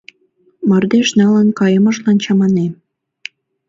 [0.69, 2.73] Мардеж налын кайымыжлан чаманем.